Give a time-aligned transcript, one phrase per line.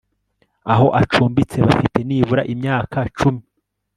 [0.71, 3.43] aho acumbitse bafite nibura imyaka cumi